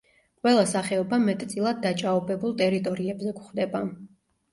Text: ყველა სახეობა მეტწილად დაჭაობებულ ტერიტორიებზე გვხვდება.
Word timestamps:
ყველა 0.45 0.61
სახეობა 0.69 1.19
მეტწილად 1.25 1.83
დაჭაობებულ 1.83 2.55
ტერიტორიებზე 2.63 3.35
გვხვდება. 3.37 3.83